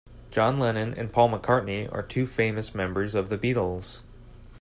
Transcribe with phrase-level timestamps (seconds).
[0.31, 3.99] John Lennon and Paul McCartney are two famous members of the Beatles.